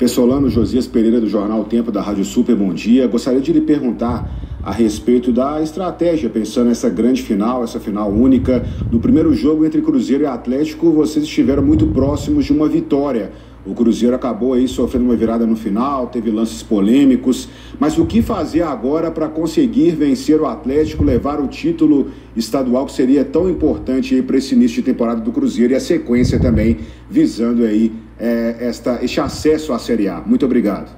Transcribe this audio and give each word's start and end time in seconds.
Pessolano 0.00 0.48
Josias 0.48 0.86
Pereira, 0.86 1.20
do 1.20 1.28
Jornal 1.28 1.62
Tempo, 1.64 1.92
da 1.92 2.00
Rádio 2.00 2.24
Super, 2.24 2.56
bom 2.56 2.72
dia. 2.72 3.06
Gostaria 3.06 3.38
de 3.38 3.52
lhe 3.52 3.60
perguntar 3.60 4.34
a 4.62 4.72
respeito 4.72 5.30
da 5.30 5.60
estratégia, 5.60 6.30
pensando 6.30 6.68
nessa 6.68 6.88
grande 6.88 7.22
final, 7.22 7.62
essa 7.62 7.78
final 7.78 8.10
única. 8.10 8.64
No 8.90 8.98
primeiro 8.98 9.34
jogo 9.34 9.62
entre 9.62 9.82
Cruzeiro 9.82 10.24
e 10.24 10.26
Atlético, 10.26 10.90
vocês 10.90 11.26
estiveram 11.26 11.62
muito 11.62 11.86
próximos 11.88 12.46
de 12.46 12.52
uma 12.54 12.66
vitória. 12.66 13.30
O 13.66 13.74
Cruzeiro 13.74 14.16
acabou 14.16 14.54
aí 14.54 14.66
sofrendo 14.66 15.04
uma 15.04 15.14
virada 15.14 15.46
no 15.46 15.54
final, 15.54 16.06
teve 16.06 16.30
lances 16.30 16.62
polêmicos. 16.62 17.50
Mas 17.78 17.98
o 17.98 18.06
que 18.06 18.22
fazer 18.22 18.62
agora 18.62 19.10
para 19.10 19.28
conseguir 19.28 19.90
vencer 19.90 20.40
o 20.40 20.46
Atlético, 20.46 21.04
levar 21.04 21.38
o 21.38 21.46
título 21.46 22.06
estadual 22.34 22.86
que 22.86 22.92
seria 22.92 23.22
tão 23.22 23.50
importante 23.50 24.22
para 24.22 24.38
esse 24.38 24.54
início 24.54 24.76
de 24.76 24.82
temporada 24.82 25.20
do 25.20 25.30
Cruzeiro 25.30 25.74
e 25.74 25.76
a 25.76 25.80
sequência 25.80 26.40
também 26.40 26.78
visando 27.10 27.64
aí 27.64 27.92
é, 28.20 28.56
esta, 28.60 29.02
este 29.02 29.20
acesso 29.20 29.72
à 29.72 29.78
Série 29.78 30.08
A. 30.08 30.20
Muito 30.20 30.44
obrigado. 30.44 30.90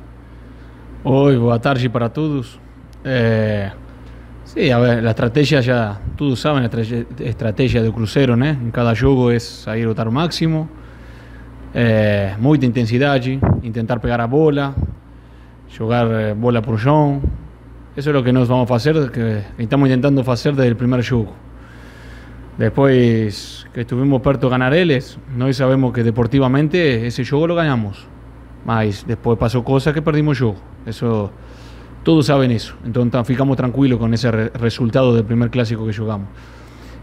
Oi, 1.04 1.38
boa 1.38 1.58
tarde 1.58 1.88
para 1.88 2.08
todos. 2.08 2.58
É... 3.04 3.70
A 4.74 4.78
ver, 4.80 5.02
já 5.62 5.98
todos 6.14 6.38
sabem 6.38 6.62
a 6.62 7.26
estratégia 7.26 7.82
do 7.82 7.90
Cruzeiro, 7.90 8.36
né 8.36 8.58
em 8.62 8.70
cada 8.70 8.92
jogo 8.92 9.30
é 9.30 9.38
sair 9.38 9.88
a 9.88 10.04
lo 10.04 10.12
máximo, 10.12 10.68
é, 11.74 12.34
muita 12.38 12.66
intensidade 12.66 13.40
intensidad, 13.62 13.72
tentar 13.72 13.98
pegar 13.98 14.20
a 14.20 14.26
bola, 14.26 14.74
jogar 15.70 16.06
eh, 16.10 16.34
bola 16.34 16.60
por 16.60 16.76
John. 16.76 17.22
isso 17.96 18.10
é 18.10 18.18
o 18.18 18.22
que 18.22 18.30
nós 18.30 18.46
vamos 18.46 18.68
fazer 18.68 19.10
que 19.10 19.42
estamos 19.58 19.88
tentando 19.88 20.22
fazer 20.22 20.54
desde 20.54 20.74
o 20.74 20.76
primeiro 20.76 21.02
jogo 21.02 21.32
Depois 22.62 23.66
que 23.74 23.80
estuvimos 23.80 24.22
perto 24.22 24.46
de 24.46 24.54
ganhar 24.54 24.72
eles, 24.72 25.18
nós 25.34 25.56
sabemos 25.56 25.90
que 25.92 26.04
deportivamente 26.04 26.78
esse 26.78 27.24
jogo 27.24 27.48
lo 27.48 27.54
ganhamos. 27.56 28.06
Mas 28.64 29.02
depois 29.02 29.36
passou 29.36 29.64
coisa 29.64 29.92
que 29.92 30.00
perdimos 30.00 30.38
o 30.38 30.38
jogo. 30.38 30.60
Isso, 30.86 31.28
todos 32.04 32.26
sabem 32.26 32.52
isso. 32.52 32.78
Então 32.86 33.24
ficamos 33.24 33.56
tranquilos 33.56 33.98
com 33.98 34.06
esse 34.14 34.28
resultado 34.54 35.16
do 35.16 35.24
primeiro 35.24 35.50
clássico 35.50 35.84
que 35.86 35.90
jogamos. 35.90 36.28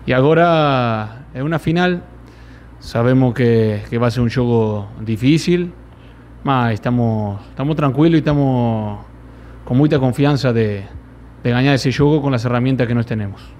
E 0.07 0.13
agora 0.13 1.25
é 1.33 1.43
uma 1.43 1.59
final 1.59 1.99
Sabemos 2.79 3.33
que, 3.33 3.81
va 3.99 4.07
a 4.07 4.11
ser 4.11 4.21
un 4.21 4.29
juego 4.29 4.87
difícil, 5.01 5.73
mas 6.45 6.75
estamos, 6.75 7.41
estamos 7.49 7.75
tranquilos 7.75 8.15
y 8.15 8.17
estamos 8.19 8.99
con 9.65 9.77
mucha 9.77 9.99
confianza 9.99 10.53
de, 10.53 10.85
de 11.43 11.49
ganar 11.51 11.75
esse 11.75 11.91
jogo 11.91 12.21
com 12.21 12.33
as 12.33 12.41
ferramentas 12.41 12.87
que 12.87 12.95
nós 12.95 13.05
temos. 13.05 13.58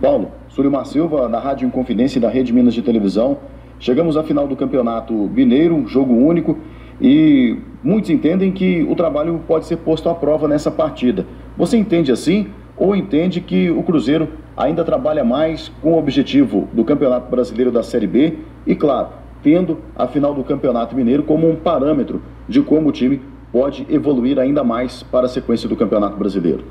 Paulo, 0.00 0.30
Sulimar 0.48 0.86
Silva, 0.86 1.28
da 1.28 1.40
Rádio 1.40 1.66
Inconfidência 1.66 2.18
e 2.18 2.22
da 2.22 2.28
Rede 2.28 2.52
Minas 2.52 2.72
de 2.72 2.82
Televisão. 2.82 3.38
Chegamos 3.80 4.16
à 4.16 4.22
final 4.22 4.46
do 4.46 4.54
Campeonato 4.54 5.12
Mineiro, 5.12 5.86
jogo 5.88 6.14
único, 6.14 6.56
e 7.00 7.56
muitos 7.82 8.08
entendem 8.10 8.52
que 8.52 8.86
o 8.88 8.94
trabalho 8.94 9.40
pode 9.46 9.66
ser 9.66 9.76
posto 9.78 10.08
à 10.08 10.14
prova 10.14 10.46
nessa 10.46 10.70
partida. 10.70 11.26
Você 11.56 11.76
entende 11.76 12.12
assim 12.12 12.46
ou 12.76 12.94
entende 12.94 13.40
que 13.40 13.70
o 13.70 13.82
Cruzeiro 13.82 14.28
ainda 14.56 14.84
trabalha 14.84 15.24
mais 15.24 15.68
com 15.82 15.94
o 15.94 15.98
objetivo 15.98 16.68
do 16.72 16.84
Campeonato 16.84 17.28
Brasileiro 17.28 17.72
da 17.72 17.82
Série 17.82 18.06
B 18.06 18.38
e, 18.64 18.76
claro, 18.76 19.08
tendo 19.42 19.78
a 19.96 20.06
final 20.06 20.32
do 20.32 20.44
Campeonato 20.44 20.94
Mineiro 20.94 21.24
como 21.24 21.48
um 21.48 21.56
parâmetro 21.56 22.22
de 22.48 22.62
como 22.62 22.88
o 22.88 22.92
time 22.92 23.20
pode 23.50 23.84
evoluir 23.90 24.38
ainda 24.38 24.62
mais 24.62 25.02
para 25.02 25.26
a 25.26 25.28
sequência 25.28 25.68
do 25.68 25.74
Campeonato 25.74 26.16
Brasileiro? 26.16 26.64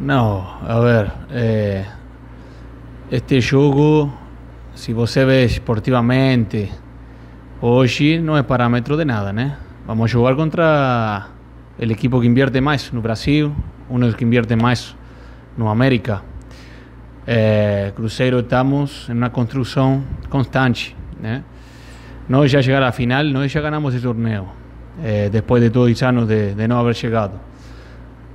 Não, 0.00 0.44
a 0.66 0.80
ver, 0.80 1.12
é, 1.30 1.84
este 3.12 3.40
jogo, 3.40 4.12
se 4.74 4.92
você 4.92 5.24
vê 5.24 5.44
esportivamente, 5.44 6.68
hoje 7.62 8.18
não 8.18 8.36
é 8.36 8.42
parâmetro 8.42 8.96
de 8.96 9.04
nada, 9.04 9.32
né? 9.32 9.56
Vamos 9.86 10.10
jogar 10.10 10.34
contra 10.34 11.28
o 11.78 11.82
equipo 11.84 12.20
que 12.20 12.26
invierte 12.26 12.60
mais 12.60 12.90
no 12.90 13.00
Brasil, 13.00 13.54
um 13.88 14.00
dos 14.00 14.16
que 14.16 14.24
invierte 14.24 14.56
mais 14.56 14.96
no 15.56 15.68
América. 15.68 16.22
É, 17.24 17.92
Cruzeiro 17.94 18.40
estamos 18.40 19.08
em 19.08 19.12
uma 19.12 19.30
construção 19.30 20.02
constante, 20.28 20.96
né? 21.20 21.44
Nós 22.28 22.50
já 22.50 22.60
chegar 22.60 22.82
à 22.82 22.90
final, 22.90 23.22
nós 23.26 23.52
já 23.52 23.60
ganhamos 23.60 23.94
esse 23.94 24.02
torneio, 24.02 24.48
é, 25.02 25.28
depois 25.28 25.62
de 25.62 25.68
dois 25.68 26.02
anos 26.02 26.26
de, 26.26 26.52
de 26.52 26.66
não 26.66 26.80
haver 26.80 26.96
chegado. 26.96 27.53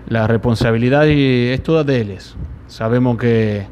La 0.10 0.26
responsabilidad 0.26 1.08
es 1.08 1.62
toda 1.62 1.84
de 1.84 2.02
ellos. 2.02 2.36
Sabemos 2.66 3.16
que 3.20 3.68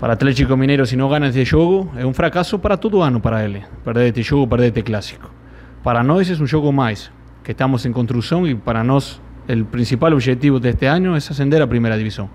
para 0.00 0.14
Atlético 0.14 0.56
Mineiro, 0.56 0.86
si 0.86 0.96
no 0.96 1.06
gana 1.10 1.28
este 1.28 1.44
juego, 1.44 1.92
es 1.98 2.04
un 2.06 2.14
fracaso 2.14 2.62
para 2.62 2.78
todo 2.78 3.04
año 3.04 3.20
para 3.20 3.44
él. 3.44 3.62
Perder 3.84 4.06
este 4.06 4.24
juego, 4.24 4.48
perder 4.48 4.68
este 4.68 4.82
clásico. 4.82 5.28
Para 5.84 6.02
nosotros 6.02 6.30
es 6.30 6.40
un 6.40 6.48
juego 6.48 6.72
más, 6.72 7.10
que 7.44 7.52
estamos 7.52 7.84
en 7.84 7.92
construcción 7.92 8.46
y 8.46 8.54
para 8.54 8.82
nosotros 8.82 9.20
el 9.48 9.66
principal 9.66 10.14
objetivo 10.14 10.60
de 10.60 10.70
este 10.70 10.88
año 10.88 11.14
es 11.14 11.30
ascender 11.30 11.60
a 11.60 11.66
Primera 11.66 11.98
División. 11.98 12.30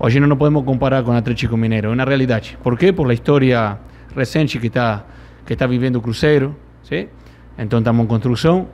Hoy 0.00 0.18
no 0.18 0.26
nos 0.26 0.36
podemos 0.36 0.64
comparar 0.64 1.04
con 1.04 1.14
Atlético 1.14 1.56
Mineiro, 1.56 1.90
es 1.90 1.92
una 1.92 2.04
realidad. 2.04 2.42
¿Por 2.60 2.76
qué? 2.76 2.92
Por 2.92 3.06
la 3.06 3.14
historia 3.14 3.78
reciente 4.16 4.58
que 4.58 4.66
está, 4.66 5.06
que 5.46 5.52
está 5.52 5.68
viviendo 5.68 6.02
Cruzeiro, 6.02 6.56
¿sí? 6.82 7.08
Entonces 7.56 7.82
estamos 7.82 8.02
en 8.02 8.08
construcción 8.08 8.66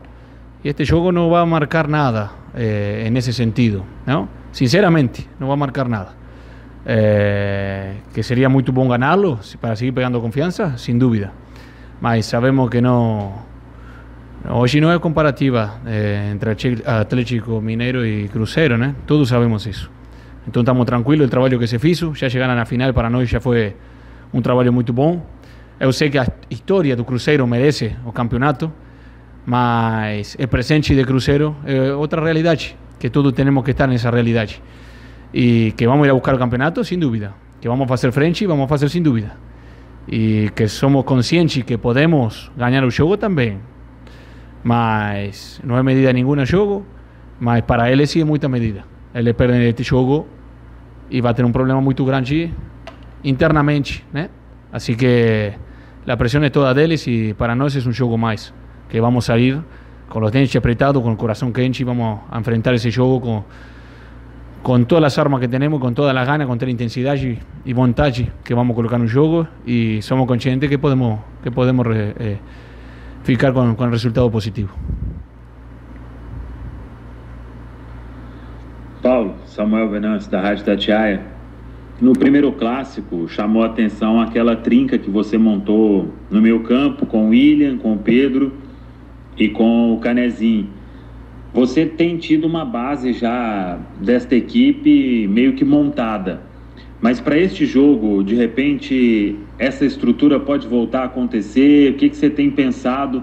y 0.64 0.70
este 0.70 0.86
juego 0.86 1.12
no 1.12 1.28
va 1.28 1.42
a 1.42 1.46
marcar 1.46 1.86
nada 1.90 2.32
eh, 2.56 3.04
en 3.06 3.16
ese 3.16 3.32
sentido, 3.32 3.84
¿no? 4.06 4.28
Sinceramente, 4.52 5.26
no 5.38 5.48
va 5.48 5.54
a 5.54 5.56
marcar 5.56 5.88
nada. 5.88 6.14
Eh, 6.84 8.00
que 8.14 8.22
sería 8.22 8.48
muy 8.48 8.62
bom 8.62 8.88
ganarlo 8.88 9.38
para 9.60 9.76
seguir 9.76 9.92
pegando 9.92 10.20
confianza, 10.20 10.78
sin 10.78 10.98
duda. 10.98 11.32
Mas 12.00 12.26
sabemos 12.26 12.70
que 12.70 12.80
no, 12.80 13.46
Hoje 14.48 14.80
não 14.80 14.92
é 14.92 14.98
comparativa 15.00 15.80
eh, 15.84 16.30
entre 16.30 16.50
Atlético 16.86 17.60
Mineiro 17.60 18.06
e 18.06 18.28
Cruzeiro, 18.28 18.78
né? 18.78 18.94
Todos 19.04 19.28
sabemos 19.28 19.66
isso. 19.66 19.90
Então 20.46 20.62
estamos 20.62 20.86
tranquilos, 20.86 21.26
o 21.26 21.30
trabalho 21.30 21.58
que 21.58 21.66
se 21.66 21.80
fez, 21.80 21.98
já 22.14 22.28
chegaram 22.28 22.54
na 22.54 22.64
final 22.64 22.94
para 22.94 23.10
nós 23.10 23.28
já 23.28 23.40
foi 23.40 23.74
um 24.32 24.40
trabalho 24.40 24.72
muito 24.72 24.92
bom. 24.92 25.26
Eu 25.80 25.92
sei 25.92 26.10
que 26.10 26.18
a 26.18 26.26
história 26.48 26.94
do 26.94 27.04
Cruzeiro 27.04 27.44
merece 27.44 27.96
o 28.04 28.12
campeonato, 28.12 28.72
mas 29.46 30.36
o 30.38 30.48
presente 30.48 30.94
de 30.94 31.04
Cruzeiro 31.04 31.56
é 31.64 31.94
outra 31.94 32.20
realidade, 32.20 32.76
que 32.98 33.08
todos 33.08 33.32
temos 33.32 33.64
que 33.64 33.70
estar 33.70 33.86
nessa 33.86 34.10
realidade. 34.10 34.60
E 35.32 35.72
que 35.76 35.86
vamos 35.86 36.06
ir 36.06 36.10
a 36.10 36.14
buscar 36.14 36.34
o 36.34 36.38
campeonato, 36.38 36.84
sem 36.84 36.98
dúvida. 36.98 37.32
Que 37.60 37.68
vamos 37.68 37.88
fazer 37.88 38.12
frente, 38.12 38.46
vamos 38.46 38.68
fazer 38.68 38.90
sem 38.90 39.02
dúvida. 39.02 39.36
E 40.08 40.50
que 40.54 40.68
somos 40.68 41.04
conscientes 41.04 41.64
que 41.64 41.78
podemos 41.78 42.50
ganhar 42.56 42.84
o 42.84 42.90
jogo 42.90 43.16
também. 43.16 43.58
mas 44.66 45.60
no 45.62 45.78
es 45.78 45.84
medida 45.84 46.12
ninguna 46.12 46.44
juego, 46.44 46.84
mas 47.38 47.62
para 47.62 47.88
él 47.88 48.04
sí 48.08 48.18
es 48.18 48.26
mucha 48.26 48.48
medida. 48.48 48.84
Él 49.14 49.32
perde 49.36 49.68
este 49.68 49.84
juego 49.84 50.26
y 51.08 51.20
va 51.20 51.30
a 51.30 51.34
tener 51.34 51.46
un 51.46 51.52
problema 51.52 51.80
muy 51.80 51.94
grande 51.94 52.50
internamente, 53.22 54.02
Así 54.72 54.96
que 54.96 55.54
la 56.04 56.16
presión 56.16 56.42
es 56.42 56.50
toda 56.50 56.74
de 56.74 56.84
él 56.84 57.00
y 57.06 57.32
para 57.34 57.54
nosotros 57.54 57.76
es 57.76 57.86
un 57.86 57.94
juego 57.94 58.18
más, 58.18 58.52
que 58.88 59.00
vamos 59.00 59.30
a 59.30 59.38
ir 59.38 59.60
con 60.08 60.22
los 60.22 60.32
dentes 60.32 60.54
apretados, 60.56 61.02
con 61.02 61.12
el 61.12 61.18
corazón 61.18 61.52
quente 61.52 61.82
y 61.82 61.84
vamos 61.84 62.20
a 62.30 62.38
enfrentar 62.38 62.74
ese 62.74 62.92
juego 62.92 63.20
con, 63.20 63.44
con 64.62 64.86
todas 64.86 65.02
las 65.02 65.18
armas 65.18 65.40
que 65.40 65.48
tenemos, 65.48 65.80
con 65.80 65.94
todas 65.94 66.14
las 66.14 66.26
ganas, 66.26 66.46
con 66.46 66.58
toda 66.58 66.66
la 66.66 66.72
intensidad 66.72 67.16
y, 67.16 67.38
y 67.64 67.74
que 68.44 68.54
vamos 68.54 68.74
a 68.74 68.76
colocar 68.76 68.98
en 68.98 69.06
un 69.06 69.12
juego 69.12 69.48
y 69.66 70.00
somos 70.02 70.26
conscientes 70.26 70.70
que 70.70 70.78
podemos, 70.78 71.20
que 71.42 71.50
podemos 71.50 71.86
eh, 71.90 72.38
ficar 73.24 73.52
com, 73.52 73.74
com 73.74 73.84
o 73.84 73.90
resultado 73.90 74.30
positivo. 74.30 74.70
Paulo, 79.02 79.34
Samuel 79.46 79.88
Venâncio, 79.88 80.30
da 80.30 80.40
Rádio 80.40 80.64
Tatiaia. 80.64 81.20
No 82.00 82.12
primeiro 82.12 82.52
clássico, 82.52 83.28
chamou 83.28 83.62
a 83.62 83.66
atenção 83.66 84.20
aquela 84.20 84.56
trinca 84.56 84.98
que 84.98 85.08
você 85.10 85.38
montou 85.38 86.12
no 86.30 86.42
meu 86.42 86.62
campo 86.62 87.06
com 87.06 87.26
o 87.26 87.28
William, 87.30 87.78
com 87.78 87.94
o 87.94 87.98
Pedro 87.98 88.52
e 89.36 89.48
com 89.48 89.94
o 89.94 89.98
Canezinho. 89.98 90.68
Você 91.52 91.86
tem 91.86 92.16
tido 92.16 92.46
uma 92.46 92.64
base 92.64 93.12
já 93.12 93.78
desta 94.00 94.34
equipe 94.34 95.26
meio 95.28 95.54
que 95.54 95.64
montada. 95.64 96.42
Mas 97.00 97.20
para 97.20 97.38
este 97.38 97.66
jogo, 97.66 98.22
de 98.22 98.34
repente, 98.34 99.36
essa 99.58 99.84
estrutura 99.84 100.40
pode 100.40 100.66
voltar 100.66 101.02
a 101.02 101.04
acontecer? 101.04 101.92
O 101.92 101.94
que, 101.94 102.08
que 102.08 102.16
você 102.16 102.28
tem 102.28 102.50
pensado 102.50 103.22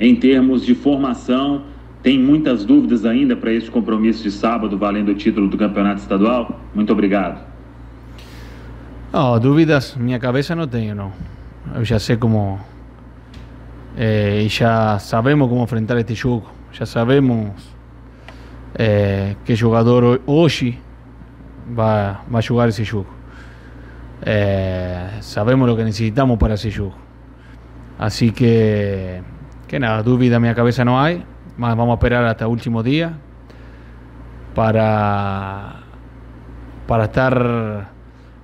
em 0.00 0.14
termos 0.14 0.64
de 0.64 0.74
formação? 0.74 1.64
Tem 2.02 2.18
muitas 2.18 2.64
dúvidas 2.64 3.04
ainda 3.04 3.36
para 3.36 3.52
este 3.52 3.70
compromisso 3.70 4.22
de 4.22 4.30
sábado, 4.30 4.78
valendo 4.78 5.10
o 5.10 5.14
título 5.14 5.48
do 5.48 5.56
campeonato 5.56 6.00
estadual? 6.00 6.60
Muito 6.74 6.92
obrigado. 6.92 7.44
Não, 9.12 9.38
dúvidas, 9.38 9.96
minha 9.96 10.18
cabeça 10.18 10.54
não 10.54 10.66
tenho, 10.66 10.94
não. 10.94 11.12
Eu 11.74 11.84
já 11.84 11.98
sei 11.98 12.16
como. 12.16 12.58
Eh, 14.00 14.46
já 14.48 14.96
sabemos 15.00 15.48
como 15.48 15.62
enfrentar 15.62 15.98
este 15.98 16.14
jogo. 16.14 16.44
Já 16.70 16.86
sabemos 16.86 17.50
eh, 18.76 19.34
que 19.44 19.56
jogador 19.56 20.22
hoje 20.24 20.78
vai, 21.68 22.16
vai 22.28 22.40
jogar 22.40 22.68
esse 22.68 22.84
jogo. 22.84 23.08
Eh, 24.22 25.18
sabemos 25.20 25.68
lo 25.68 25.76
que 25.76 25.82
necesitamos 25.82 26.38
para 26.38 26.54
ese 26.54 26.70
juego. 26.70 26.94
Así 27.98 28.30
que, 28.30 29.20
que 29.66 29.80
nada, 29.80 30.00
duda 30.04 30.36
en 30.36 30.42
mi 30.42 30.54
cabeza 30.54 30.84
no 30.84 31.00
hay. 31.00 31.24
Más 31.56 31.76
vamos 31.76 31.94
a 31.94 31.94
esperar 31.94 32.24
hasta 32.24 32.44
el 32.44 32.52
último 32.52 32.84
día 32.84 33.18
para, 34.54 35.80
para 36.86 37.04
estar 37.06 37.90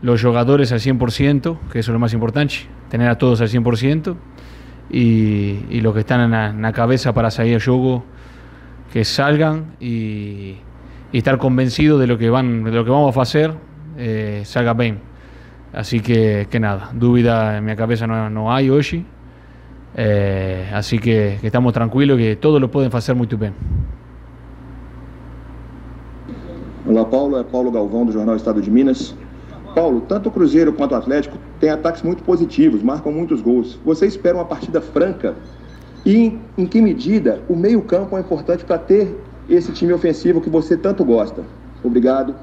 los 0.03 0.21
jugadores 0.21 0.73
al 0.73 0.81
100%, 0.81 1.59
que 1.71 1.79
eso 1.79 1.93
es 1.93 1.93
lo 1.93 2.01
más 2.01 2.13
importante, 2.13 2.57
tener 2.89 3.09
a 3.09 3.17
todos 3.17 3.41
al 3.41 3.49
100%, 3.49 4.17
y, 4.91 5.65
y 5.71 5.81
los 5.81 5.95
que 5.95 6.01
están 6.01 6.21
en 6.33 6.63
la, 6.63 6.73
cabeza 6.73 7.13
para 7.13 7.29
al 7.29 7.63
juego, 7.63 8.05
que 8.93 9.05
salgan 9.05 9.77
y, 9.81 10.57
estar 11.13 11.39
convencidos 11.39 12.01
de 12.01 12.09
lo 12.09 12.19
que 12.19 12.29
van 12.29 12.65
de 12.65 12.73
lo 12.73 12.85
que 12.85 12.91
vamos 12.91 13.17
a 13.17 13.23
hacer, 13.23 13.55
eh, 13.97 14.43
salga 14.45 14.75
bien. 14.75 14.99
Así 15.73 16.01
que, 16.01 16.47
que 16.51 16.61
nada, 16.61 16.91
duda 16.93 17.59
en 17.59 17.65
mi 17.65 17.77
cabeza 17.77 18.07
no, 18.07 18.31
no 18.31 18.53
hay 18.53 18.71
hoy. 18.71 19.05
Eh, 19.97 20.71
así 20.73 20.99
que, 20.99 21.39
que, 21.41 21.47
estamos 21.47 21.73
tranquilos 21.73 22.19
que 22.19 22.37
todos 22.37 22.61
lo 22.61 22.71
pueden 22.71 22.95
hacer 22.95 23.15
muy 23.15 23.27
bien. 23.29 23.55
Olá, 26.87 27.03
Paulo. 27.03 27.39
É 27.39 27.45
Paulo 27.45 27.71
Galvão, 27.71 28.05
do 28.05 28.13
Jornal 28.13 28.37
Estado 28.37 28.61
de 28.61 28.71
Minas. 28.71 29.17
Paulo, 29.75 30.03
tanto 30.03 30.29
o 30.29 30.33
Cruzeiro 30.33 30.73
quanto 30.73 30.93
o 30.93 30.95
Atlético 30.95 31.37
têm 31.59 31.71
ataques 31.71 32.03
muito 32.03 32.23
positivos, 32.23 32.83
marcam 32.83 33.13
muitos 33.13 33.43
gols. 33.43 33.79
Você 33.85 34.07
espera 34.07 34.37
uma 34.37 34.45
partida 34.45 34.81
franca? 34.81 35.35
E 36.07 36.17
em, 36.17 36.41
em 36.57 36.67
que 36.67 36.81
medida 36.81 37.41
o 37.49 37.57
meio-campo 37.57 38.17
é 38.17 38.21
importante 38.21 38.65
para 38.65 38.79
ter 38.79 39.15
esse 39.49 39.73
time 39.73 39.93
ofensivo 39.93 40.41
que 40.41 40.51
você 40.51 40.77
tanto 40.77 41.05
gosta? 41.05 41.43
Obrigado. 41.83 42.35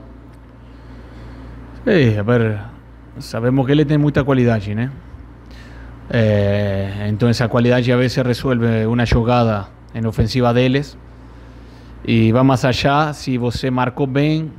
Sí, 1.85 2.17
a 2.17 2.23
ver, 2.23 2.59
sabemos 3.19 3.65
que 3.65 3.71
ele 3.71 3.85
tem 3.85 3.97
muita 3.97 4.23
qualidade, 4.23 4.75
né? 4.75 4.91
Eh, 6.13 7.07
entonces 7.07 7.37
esa 7.37 7.47
cualidad 7.47 7.79
ya 7.79 7.93
a 7.93 7.97
veces 7.97 8.23
resuelve 8.23 8.85
una 8.85 9.05
jugada 9.05 9.69
en 9.93 10.05
ofensiva 10.05 10.53
de 10.53 10.65
ellos 10.65 10.97
y 12.03 12.31
va 12.31 12.43
más 12.43 12.65
allá 12.65 13.13
você 13.39 13.71
marcó 13.71 14.07
bien, 14.07 14.51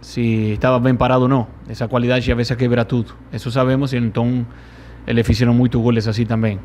si 0.00 0.52
estaba 0.52 0.78
bien 0.78 0.96
parado 0.96 1.24
o 1.24 1.28
no. 1.28 1.48
Esa 1.68 1.88
cualidad 1.88 2.18
ya 2.18 2.34
a 2.34 2.36
veces 2.36 2.56
quebra 2.56 2.86
todo. 2.86 3.06
Eso 3.32 3.50
sabemos 3.50 3.92
y 3.92 3.96
entonces 3.96 4.46
le 5.06 5.20
hicieron 5.20 5.56
muchos 5.56 5.80
goles 5.82 6.06
así 6.06 6.24
también. 6.24 6.60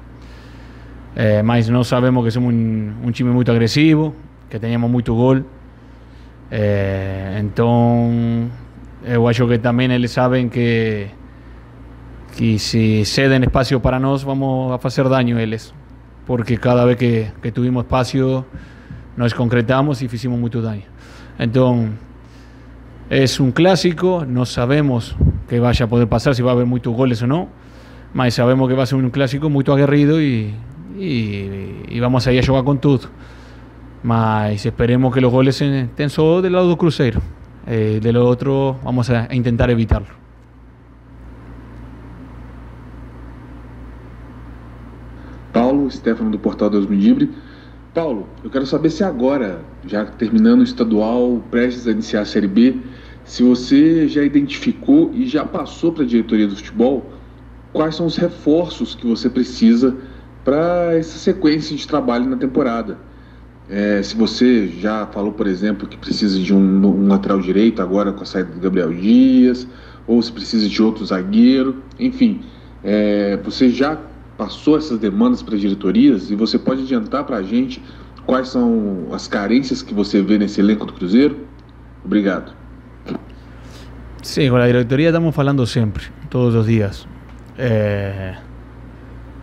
Eh, 1.15 1.41
mas 1.44 1.69
no 1.69 1.83
sabemos 1.83 2.25
que 2.25 2.31
somos 2.31 2.50
un, 2.50 2.95
un 3.03 3.13
time 3.13 3.31
muy 3.31 3.45
agresivo, 3.47 4.13
que 4.50 4.59
teníamos 4.59 4.89
mucho 4.89 5.13
gol. 5.13 5.45
Eh, 6.51 7.38
entonces, 7.39 8.51
yo 9.07 9.27
acho 9.27 9.47
que 9.47 9.59
también 9.59 9.91
ellos 9.91 10.12
saben 10.12 10.50
que 10.50 11.24
que 12.38 12.57
si 12.59 13.06
ceden 13.06 13.44
espacio 13.44 13.81
para 13.81 14.00
nos 14.00 14.25
vamos 14.25 14.71
a 14.71 14.88
hacer 14.88 15.07
daño 15.07 15.38
ellos, 15.39 15.74
porque 16.25 16.57
cada 16.57 16.85
vez 16.85 16.97
que, 16.97 17.51
tuvimos 17.53 17.85
espacio 17.85 18.45
nos 19.15 19.33
concretamos 19.33 20.01
y 20.01 20.06
hicimos 20.06 20.39
mucho 20.39 20.62
daño. 20.62 20.85
Entonces, 21.38 21.91
es 23.13 23.39
un 23.39 23.51
clásico, 23.51 24.25
no 24.27 24.45
sabemos 24.45 25.15
que 25.48 25.60
vaya 25.60 25.86
a 25.86 25.89
poder 25.89 26.07
pasar, 26.07 26.33
si 26.33 26.42
va 26.42 26.51
a 26.51 26.54
haber 26.54 26.65
muchos 26.65 26.95
goles 26.95 27.21
o 27.21 27.27
no, 27.27 27.48
mas 28.13 28.33
sabemos 28.33 28.68
que 28.68 28.74
va 28.74 28.83
a 28.83 28.86
ser 28.88 28.98
un 28.98 29.12
clásico 29.12 29.51
muy 29.51 29.63
aguerrido 29.68 30.19
y, 30.19 30.54
vamos 32.01 32.25
a 32.25 32.33
ir 32.33 32.44
a 32.44 32.45
jugar 32.45 32.63
con 32.63 32.80
todo. 32.80 33.01
Mas 34.01 34.65
esperemos 34.65 35.13
que 35.13 35.21
los 35.21 35.31
goles 35.31 35.62
estén 35.62 36.10
solo 36.10 36.42
del 36.42 36.54
lado 36.54 36.68
del 36.68 36.77
Cruzeiro. 36.77 37.21
Eh, 37.68 38.00
de 38.01 38.18
otro 38.18 38.80
vamos 38.83 39.10
a, 39.10 39.33
intentar 39.33 39.69
evitarlo. 39.69 40.07
Paulo, 45.54 45.89
Stefano 45.92 46.31
do 46.31 46.39
Portal 46.39 46.71
Deus 46.71 46.89
Me 46.89 46.95
Livre. 46.95 47.30
Paulo, 47.94 48.27
eu 48.44 48.50
quero 48.50 48.66
saber 48.66 48.89
se 48.89 49.04
agora, 49.04 49.62
já 49.86 50.04
terminando 50.04 50.62
o 50.62 50.63
estadual, 50.63 51.44
prestes 51.51 51.86
a 51.86 51.92
iniciar 51.92 52.24
a 52.24 52.25
Série 52.25 52.48
B, 52.48 52.81
se 53.23 53.43
você 53.43 54.07
já 54.07 54.23
identificou 54.23 55.11
e 55.13 55.25
já 55.25 55.45
passou 55.45 55.91
para 55.91 56.03
a 56.03 56.07
diretoria 56.07 56.47
do 56.47 56.55
futebol 56.55 57.11
quais 57.71 57.95
são 57.95 58.05
os 58.05 58.15
reforços 58.15 58.93
que 58.93 59.07
você 59.07 59.29
precisa 59.29 59.97
para 60.43 60.93
essa 60.95 61.17
sequência 61.17 61.75
de 61.75 61.87
trabalho 61.87 62.29
na 62.29 62.37
temporada. 62.37 62.97
É, 63.69 64.03
se 64.03 64.15
você 64.15 64.67
já 64.67 65.07
falou, 65.07 65.31
por 65.31 65.47
exemplo, 65.47 65.87
que 65.87 65.97
precisa 65.97 66.37
de 66.37 66.53
um, 66.53 66.85
um, 66.85 67.07
lateral 67.07 67.39
direito 67.39 67.81
agora 67.81 68.11
com 68.11 68.21
a 68.21 68.25
saída 68.25 68.51
do 68.51 68.59
Gabriel 68.59 68.93
Dias, 68.93 69.67
ou 70.05 70.21
se 70.21 70.31
precisa 70.31 70.67
de 70.67 70.83
outro 70.83 71.05
zagueiro, 71.05 71.81
enfim, 71.97 72.41
é, 72.83 73.37
você 73.37 73.69
já 73.69 73.97
passou 74.37 74.77
essas 74.77 74.99
demandas 74.99 75.41
para 75.41 75.55
as 75.55 75.61
diretorias 75.61 76.29
e 76.29 76.35
você 76.35 76.59
pode 76.59 76.81
adiantar 76.81 77.23
para 77.23 77.37
a 77.37 77.43
gente 77.43 77.81
quais 78.25 78.49
são 78.49 79.07
as 79.11 79.27
carências 79.27 79.81
que 79.81 79.93
você 79.93 80.21
vê 80.21 80.37
nesse 80.37 80.59
elenco 80.59 80.85
do 80.85 80.93
Cruzeiro? 80.93 81.37
Obrigado. 82.03 82.62
Sí, 84.23 84.47
con 84.47 84.57
la 84.57 84.67
directoría 84.67 85.09
estamos 85.09 85.37
hablando 85.37 85.65
siempre, 85.65 86.05
todos 86.29 86.53
los 86.53 86.65
días. 86.65 87.05
Eh, 87.57 88.33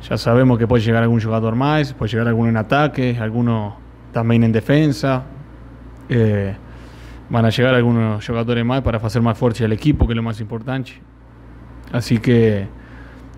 ya 0.08 0.16
sabemos 0.16 0.58
que 0.58 0.66
puede 0.66 0.82
llegar 0.82 1.02
algún 1.02 1.20
jugador 1.20 1.54
más, 1.54 1.92
puede 1.92 2.10
llegar 2.10 2.28
alguno 2.28 2.48
en 2.48 2.56
ataque, 2.56 3.14
alguno 3.20 3.76
también 4.10 4.42
en 4.42 4.52
defensa. 4.52 5.24
Eh, 6.08 6.56
van 7.28 7.44
a 7.44 7.50
llegar 7.50 7.74
algunos 7.74 8.26
jugadores 8.26 8.64
más 8.64 8.80
para 8.80 8.96
hacer 8.96 9.20
más 9.20 9.36
fuerte 9.36 9.66
el 9.66 9.72
equipo, 9.74 10.06
que 10.06 10.14
es 10.14 10.16
lo 10.16 10.22
más 10.22 10.40
importante. 10.40 10.92
Así 11.92 12.16
que 12.16 12.66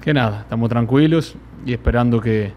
que 0.00 0.14
nada, 0.14 0.42
estamos 0.42 0.68
tranquilos 0.68 1.34
y 1.66 1.72
esperando 1.72 2.20
que, 2.20 2.52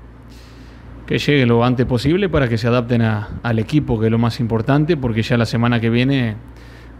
que 1.07 1.17
llegue 1.17 1.47
lo 1.47 1.65
antes 1.65 1.87
posible 1.87 2.29
para 2.29 2.47
que 2.47 2.59
se 2.59 2.67
adapten 2.67 3.01
al 3.01 3.57
equipo, 3.57 3.99
que 3.99 4.05
es 4.05 4.11
lo 4.11 4.19
más 4.19 4.39
importante, 4.39 4.95
porque 4.95 5.23
ya 5.23 5.37
la 5.37 5.47
semana 5.47 5.79
que 5.79 5.89
viene 5.89 6.35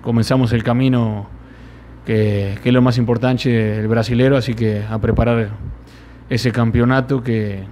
comenzamos 0.01 0.51
el 0.51 0.63
camino 0.63 1.27
que, 2.05 2.59
es 2.63 2.73
lo 2.73 2.81
más 2.81 2.97
importante 2.97 3.79
el 3.79 3.87
brasilero, 3.87 4.37
así 4.37 4.53
que 4.53 4.83
a 4.89 4.99
preparar 4.99 5.49
ese 6.29 6.51
campeonato 6.51 7.21
que, 7.23 7.63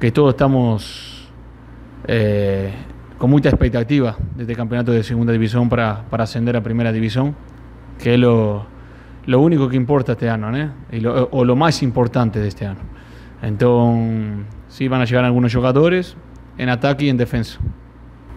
que 0.00 0.10
todos 0.10 0.30
estamos 0.30 1.28
eh, 2.06 2.72
con 3.18 3.30
mucha 3.30 3.50
expectativa 3.50 4.16
de 4.34 4.42
este 4.42 4.54
campeonato 4.54 4.92
de 4.92 5.02
segunda 5.02 5.32
división 5.32 5.68
para, 5.68 6.04
para 6.08 6.24
ascender 6.24 6.56
a 6.56 6.62
primera 6.62 6.92
división, 6.92 7.34
que 7.98 8.14
es 8.14 8.20
lo 8.20 8.78
lo 9.28 9.40
único 9.40 9.68
que 9.68 9.76
importa 9.76 10.12
este 10.12 10.30
año, 10.30 10.50
¿no? 10.50 10.70
Y 10.90 11.00
lo, 11.00 11.28
o 11.30 11.44
lo 11.44 11.54
más 11.54 11.82
importante 11.82 12.40
de 12.40 12.48
este 12.48 12.64
año. 12.64 12.80
Então, 13.42 14.42
sim, 14.68 14.88
vão 14.88 15.04
chegar 15.04 15.22
alguns 15.22 15.52
jogadores 15.52 16.16
em 16.58 16.68
ataque 16.68 17.04
e 17.04 17.10
em 17.10 17.14
defesa. 17.14 17.58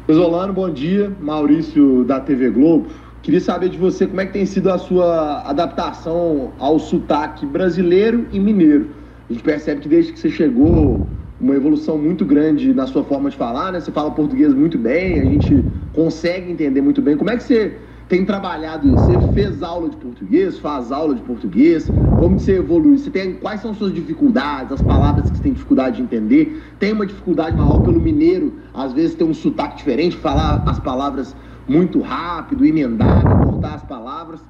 Pesolano, 0.06 0.52
bom 0.52 0.70
dia. 0.70 1.10
Maurício 1.22 2.04
da 2.04 2.20
TV 2.20 2.52
Globo. 2.52 2.88
Queria 3.22 3.40
saber 3.40 3.70
de 3.70 3.78
você 3.78 4.08
como 4.08 4.20
é 4.20 4.26
que 4.26 4.34
tem 4.34 4.48
sido 4.48 4.72
a 4.72 4.80
sua 4.80 5.42
adaptação 5.42 6.54
ao 6.58 6.80
sotaque 6.80 7.46
brasileiro 7.46 8.26
e 8.32 8.40
mineiro. 8.40 8.90
A 9.30 9.34
gente 9.34 9.44
percebe 9.44 9.82
que 9.82 9.88
desde 9.88 10.12
que 10.12 10.20
você 10.20 10.32
chegou, 10.32 11.08
uma 11.40 11.54
evolução 11.54 12.00
muito 12.00 12.26
grande 12.26 12.74
na 12.74 12.88
sua 12.88 13.04
forma 13.04 13.30
de 13.30 13.38
falar, 13.38 13.72
né? 13.72 13.80
Você 13.80 13.92
fala 13.92 14.10
português 14.10 14.56
muito 14.56 14.76
bem, 14.76 15.20
a 15.20 15.26
gente 15.26 15.64
consegue 15.94 16.52
entender 16.52 16.82
muito 16.82 17.00
bem. 17.00 17.16
Como 17.16 17.30
é 17.30 17.38
que 17.38 17.44
você 17.44 17.78
tem 18.10 18.26
trabalhado 18.26 18.88
isso? 18.88 19.06
Você 19.06 19.20
fez 19.34 19.62
aula 19.62 19.88
de 19.88 19.98
português, 19.98 20.58
faz 20.58 20.92
aula 20.92 21.14
de 21.14 21.22
português? 21.22 21.92
Como 22.18 22.40
você 22.40 22.58
evolui? 22.58 22.98
Você 22.98 23.12
tem, 23.12 23.36
quais 23.36 23.62
são 23.62 23.74
suas 23.76 23.94
dificuldades, 23.94 24.72
as 24.72 24.82
palavras 24.82 25.30
que 25.30 25.38
você 25.38 25.44
tem 25.44 25.54
dificuldade 25.54 25.98
de 25.98 26.02
entender? 26.02 26.60
Tem 26.80 26.92
uma 26.92 27.06
dificuldade 27.06 27.56
maior 27.56 27.82
pelo 27.82 28.02
mineiro, 28.02 28.54
às 28.74 28.94
vezes 28.94 29.14
tem 29.14 29.28
um 29.28 29.34
sotaque 29.34 29.78
diferente, 29.78 30.18
falar 30.18 30.64
as 30.66 30.80
palavras 30.80 31.36
muito 31.72 32.02
rápido, 32.02 32.66
emendar, 32.66 33.24
cortar 33.24 33.76
as 33.76 33.84
palavras. 33.84 34.42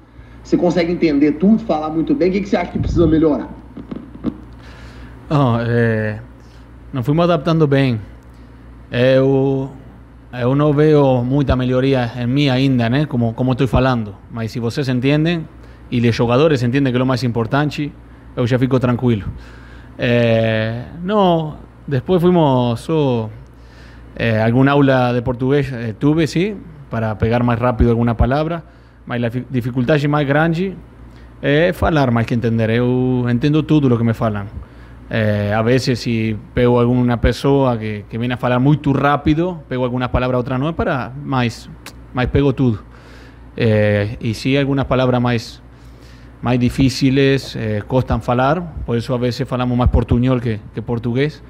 Você 0.42 0.56
consegue 0.56 0.92
entender 0.92 1.32
tudo, 1.32 1.60
falar 1.60 1.88
muito 1.88 2.14
bem. 2.14 2.28
O 2.28 2.32
que, 2.32 2.40
que 2.40 2.48
você 2.48 2.56
acha 2.56 2.72
que 2.72 2.78
precisa 2.78 3.06
melhorar? 3.06 3.48
Oh, 5.30 5.56
é, 5.60 6.20
nos 6.92 7.06
fomos 7.06 7.24
adaptando 7.24 7.66
bem. 7.66 8.00
Eu 8.90 9.70
eu 10.32 10.54
não 10.56 10.72
veo 10.72 11.22
muita 11.22 11.54
melhoria 11.54 12.10
em 12.16 12.26
mim 12.26 12.48
ainda, 12.48 12.88
né? 12.88 13.06
Como, 13.06 13.34
como 13.34 13.52
estou 13.52 13.68
falando. 13.68 14.16
Mas 14.30 14.50
se 14.50 14.58
vocês 14.58 14.88
entendem, 14.88 15.46
e 15.90 16.08
os 16.08 16.16
jogadores 16.16 16.62
entendem 16.62 16.92
que 16.92 16.98
é 16.98 17.02
o 17.02 17.06
mais 17.06 17.22
importante, 17.22 17.92
eu 18.34 18.46
já 18.46 18.58
fico 18.58 18.80
tranquilo. 18.80 19.24
É, 19.98 20.84
não, 21.02 21.56
depois 21.86 22.20
fomos 22.22 22.80
só 22.80 23.28
aula 24.70 25.12
de 25.12 25.22
português 25.22 25.70
eh, 25.72 25.94
tuve, 25.98 26.26
sim, 26.26 26.56
para 26.92 27.16
pegar 27.16 27.42
mais 27.42 27.58
rápido 27.58 27.88
alguma 27.88 28.14
palavra, 28.14 28.62
mas 29.06 29.24
a 29.24 29.30
dificuldade 29.48 30.06
mais 30.06 30.28
grande 30.28 30.76
é 31.40 31.72
falar 31.72 32.10
mais 32.10 32.26
que 32.26 32.34
entender. 32.34 32.68
Eu 32.68 33.24
entendo 33.30 33.62
tudo 33.62 33.88
o 33.88 33.96
que 33.96 34.04
me 34.04 34.12
falam. 34.12 34.44
Eh, 35.08 35.54
a 35.56 35.62
veces 35.62 36.00
si 36.00 36.36
pego 36.52 36.78
alguna 36.78 37.18
persona 37.18 37.78
que, 37.78 38.04
viene 38.18 38.34
a 38.34 38.38
hablar 38.40 38.60
muy 38.60 38.78
rápido, 38.92 39.62
pego 39.70 39.84
algunas 39.84 40.10
palabras, 40.10 40.40
otras 40.42 40.60
no, 40.60 40.76
para 40.76 41.10
más, 41.24 41.70
más 42.12 42.26
pego 42.26 42.52
todo. 42.52 42.80
Eh, 43.56 44.18
y 44.20 44.34
si 44.34 44.58
algunas 44.58 44.84
palabras 44.84 45.20
más 45.20 45.62
más 46.42 46.58
difíciles, 46.58 47.56
eh, 47.56 47.82
costan 47.86 48.20
falar, 48.20 48.74
por 48.84 48.98
eso 48.98 49.14
a 49.14 49.18
veces 49.18 49.48
falamos 49.48 49.78
más 49.78 49.88
portuñol 49.88 50.42
que, 50.42 50.60
que 50.74 50.82
portugués. 50.82 51.42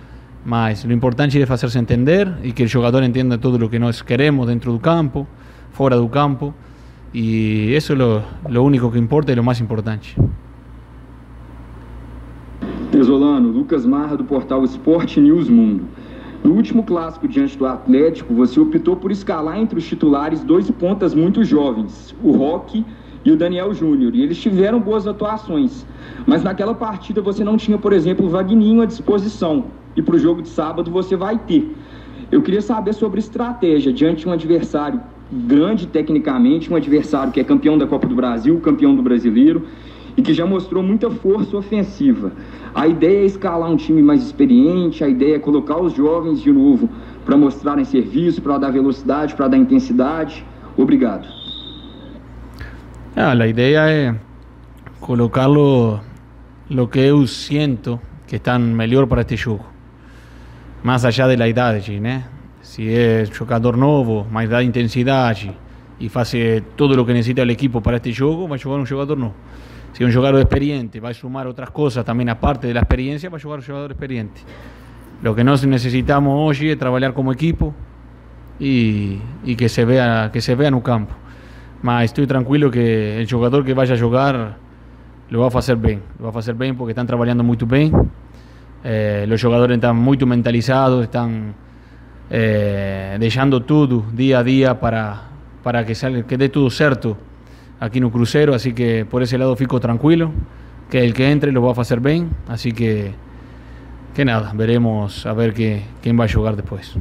Mas 0.44 0.84
lo 0.84 0.92
importante 0.92 1.40
es 1.40 1.50
hacerse 1.50 1.78
entender 1.78 2.38
y 2.42 2.52
que 2.52 2.64
el 2.64 2.72
jugador 2.72 3.04
entienda 3.04 3.38
todo 3.38 3.58
lo 3.58 3.70
que 3.70 3.78
nós 3.78 4.02
queremos 4.02 4.48
dentro 4.48 4.72
del 4.72 4.80
campo, 4.80 5.26
fuera 5.72 5.96
del 5.96 6.10
campo. 6.10 6.54
Eso 7.14 7.92
es 7.92 7.98
lo, 7.98 8.22
lo 8.48 8.62
único 8.62 8.90
que 8.90 8.98
importa 8.98 9.32
y 9.32 9.36
lo 9.36 9.42
más 9.42 9.60
importante. 9.60 10.08
Pesolano, 12.90 13.48
Lucas 13.48 13.86
Marra 13.86 14.16
do 14.16 14.24
portal 14.24 14.64
Esporte 14.64 15.20
News 15.20 15.48
Mundo. 15.48 15.84
No 16.44 16.52
último 16.54 16.82
clássico 16.82 17.28
diante 17.28 17.56
do 17.56 17.64
Atlético, 17.64 18.34
você 18.34 18.58
optou 18.58 18.96
por 18.96 19.12
escalar 19.12 19.58
entre 19.58 19.78
os 19.78 19.84
titulares 19.84 20.42
dois 20.42 20.68
pontas 20.72 21.14
muito 21.14 21.44
jovens, 21.44 22.14
o 22.22 22.32
Roque 22.32 22.84
e 23.24 23.30
o 23.30 23.36
Daniel 23.36 23.72
Júnior, 23.72 24.14
e 24.14 24.22
eles 24.22 24.38
tiveram 24.38 24.80
boas 24.80 25.06
atuações. 25.06 25.86
Mas 26.26 26.42
naquela 26.42 26.74
partida 26.74 27.20
você 27.20 27.44
não 27.44 27.56
tinha, 27.56 27.78
por 27.78 27.92
exemplo, 27.92 28.26
o 28.26 28.28
Vagninho 28.28 28.82
à 28.82 28.86
disposição, 28.86 29.64
e 29.96 30.02
para 30.02 30.16
o 30.16 30.18
jogo 30.18 30.42
de 30.42 30.48
sábado 30.48 30.90
você 30.90 31.16
vai 31.16 31.38
ter. 31.38 31.74
Eu 32.30 32.40
queria 32.40 32.62
saber 32.62 32.94
sobre 32.94 33.20
estratégia 33.20 33.92
diante 33.92 34.22
de 34.22 34.28
um 34.28 34.32
adversário 34.32 35.00
grande 35.30 35.86
tecnicamente, 35.86 36.72
um 36.72 36.76
adversário 36.76 37.32
que 37.32 37.40
é 37.40 37.44
campeão 37.44 37.78
da 37.78 37.86
Copa 37.86 38.06
do 38.06 38.14
Brasil, 38.14 38.58
campeão 38.60 38.94
do 38.94 39.02
Brasileiro 39.02 39.66
e 40.16 40.22
que 40.22 40.34
já 40.34 40.44
mostrou 40.44 40.82
muita 40.82 41.10
força 41.10 41.56
ofensiva. 41.56 42.32
A 42.74 42.86
ideia 42.86 43.22
é 43.22 43.24
escalar 43.24 43.70
um 43.70 43.76
time 43.76 44.02
mais 44.02 44.22
experiente, 44.22 45.02
a 45.02 45.08
ideia 45.08 45.36
é 45.36 45.38
colocar 45.38 45.80
os 45.80 45.94
jovens 45.94 46.40
de 46.40 46.52
novo 46.52 46.88
para 47.24 47.36
mostrarem 47.36 47.84
serviço, 47.84 48.42
para 48.42 48.58
dar 48.58 48.70
velocidade, 48.70 49.34
para 49.34 49.48
dar 49.48 49.56
intensidade. 49.56 50.44
Obrigado. 50.76 51.41
Ah, 53.14 53.32
a 53.32 53.46
ideia 53.46 53.90
é 53.90 54.14
colocarlo 54.98 56.00
lo 56.70 56.88
que 56.88 57.00
eu 57.00 57.26
sinto 57.26 58.00
que 58.26 58.36
estão 58.36 58.58
melhor 58.58 59.06
para 59.06 59.20
este 59.20 59.36
jogo. 59.36 59.66
Mais 60.82 61.04
allá 61.04 61.28
de 61.28 61.36
la 61.36 61.46
idade, 61.46 62.00
né? 62.00 62.24
Se 62.62 62.88
é 62.88 63.26
jogador 63.26 63.76
novo, 63.76 64.26
mais 64.30 64.48
dá 64.48 64.62
intensidade 64.62 65.52
e 66.00 66.08
faz 66.08 66.32
todo 66.74 66.98
o 66.98 67.04
que 67.04 67.12
necessita 67.12 67.42
o 67.42 67.50
equipo 67.50 67.82
para 67.82 67.96
este 67.96 68.12
jogo, 68.12 68.48
vai 68.48 68.58
jogar 68.58 68.80
um 68.80 68.86
jogador 68.86 69.18
novo. 69.18 69.34
Si 69.92 70.02
un 70.04 70.10
jugador 70.10 70.40
experiente 70.40 70.98
va 70.98 71.10
a 71.10 71.14
sumar 71.14 71.46
otras 71.46 71.68
cosas 71.68 72.06
también 72.06 72.30
aparte 72.30 72.66
de 72.66 72.72
la 72.72 72.80
experiencia, 72.80 73.28
va 73.28 73.36
a 73.36 73.40
jugar 73.40 73.58
un 73.58 73.66
jugador 73.66 73.90
experiente. 73.90 74.40
Lo 75.22 75.34
que 75.34 75.44
nos 75.44 75.66
necesitamos 75.66 76.32
hoy 76.34 76.70
es 76.70 76.78
trabajar 76.78 77.12
como 77.12 77.30
equipo 77.30 77.74
y, 78.58 79.18
que 79.54 79.68
se 79.68 79.84
vea 79.84 80.30
que 80.32 80.40
se 80.40 80.54
vea 80.54 80.68
en 80.68 80.74
un 80.74 80.80
campo. 80.80 81.21
Mas 81.82 82.04
estoy 82.04 82.26
tranquilo 82.26 82.70
que 82.70 83.20
el 83.20 83.30
jugador 83.30 83.64
que 83.64 83.74
vaya 83.74 83.94
a 83.94 83.98
jugar 83.98 84.56
lo 85.30 85.40
va 85.40 85.48
a 85.52 85.58
hacer 85.58 85.76
bien, 85.76 86.00
lo 86.18 86.26
va 86.26 86.36
a 86.36 86.38
hacer 86.38 86.54
bien 86.54 86.76
porque 86.76 86.92
están 86.92 87.06
trabajando 87.06 87.42
muy 87.42 87.56
bien. 87.56 87.92
Eh, 88.84 89.24
los 89.28 89.42
jugadores 89.42 89.76
están 89.76 89.96
muy 89.96 90.16
mentalizados, 90.18 91.02
están 91.02 91.54
eh, 92.30 93.16
dejando 93.18 93.62
todo 93.62 94.04
día 94.12 94.38
a 94.38 94.44
día 94.44 94.78
para, 94.78 95.22
para 95.62 95.84
que, 95.84 95.94
salga, 95.94 96.26
que 96.26 96.36
dé 96.36 96.48
todo 96.48 96.70
cierto 96.70 97.16
aquí 97.80 97.98
en 97.98 98.04
un 98.04 98.10
crucero, 98.10 98.54
así 98.54 98.72
que 98.72 99.04
por 99.04 99.22
ese 99.22 99.36
lado 99.36 99.56
fico 99.56 99.80
tranquilo, 99.80 100.30
que 100.88 101.04
el 101.04 101.14
que 101.14 101.30
entre 101.32 101.50
lo 101.50 101.62
va 101.62 101.72
a 101.76 101.80
hacer 101.80 102.00
bien, 102.00 102.30
así 102.46 102.72
que, 102.72 103.12
que 104.14 104.24
nada, 104.24 104.52
veremos 104.54 105.26
a 105.26 105.32
ver 105.32 105.52
que, 105.52 105.82
quién 106.00 106.18
va 106.18 106.26
a 106.26 106.28
jugar 106.28 106.54
después. 106.54 106.94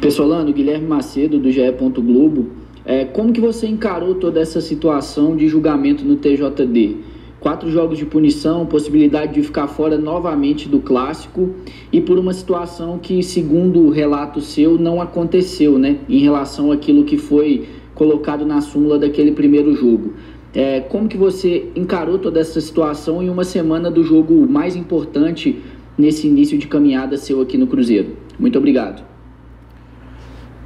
Pessolano, 0.00 0.52
Guilherme 0.52 0.86
Macedo, 0.86 1.38
do 1.38 1.50
GE. 1.50 1.60
Globo. 1.98 2.48
É, 2.84 3.04
como 3.04 3.32
que 3.32 3.40
você 3.40 3.66
encarou 3.66 4.14
toda 4.14 4.40
essa 4.40 4.60
situação 4.60 5.36
de 5.36 5.46
julgamento 5.46 6.04
no 6.04 6.16
TJD? 6.16 7.10
quatro 7.40 7.70
jogos 7.70 7.98
de 7.98 8.04
punição, 8.04 8.66
possibilidade 8.66 9.32
de 9.34 9.42
ficar 9.42 9.66
fora 9.66 9.96
novamente 9.96 10.68
do 10.68 10.78
clássico 10.78 11.50
e 11.90 12.00
por 12.00 12.18
uma 12.18 12.34
situação 12.34 12.98
que, 12.98 13.22
segundo 13.22 13.80
o 13.80 13.90
relato 13.90 14.40
seu, 14.40 14.78
não 14.78 15.00
aconteceu, 15.00 15.78
né? 15.78 15.98
Em 16.08 16.18
relação 16.18 16.70
àquilo 16.70 17.04
que 17.04 17.16
foi 17.16 17.66
colocado 17.94 18.44
na 18.44 18.60
súmula 18.60 18.98
daquele 18.98 19.32
primeiro 19.32 19.74
jogo. 19.74 20.12
É, 20.52 20.80
como 20.80 21.08
que 21.08 21.16
você 21.16 21.70
encarou 21.74 22.18
toda 22.18 22.40
essa 22.40 22.60
situação 22.60 23.22
em 23.22 23.30
uma 23.30 23.44
semana 23.44 23.90
do 23.90 24.02
jogo 24.02 24.46
mais 24.46 24.76
importante 24.76 25.58
nesse 25.96 26.26
início 26.26 26.58
de 26.58 26.66
caminhada 26.66 27.16
seu 27.16 27.40
aqui 27.40 27.56
no 27.56 27.66
Cruzeiro? 27.66 28.16
Muito 28.38 28.58
obrigado. 28.58 29.09